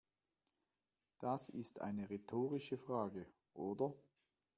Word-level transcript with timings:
Das 1.19 1.47
ist 1.47 1.79
eine 1.81 2.09
rhetorische 2.09 2.75
Frage, 2.75 3.27
oder? 3.53 3.93